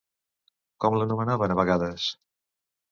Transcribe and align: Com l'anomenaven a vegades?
Com 0.85 0.97
l'anomenaven 1.01 1.55
a 1.57 1.61
vegades? 1.63 2.11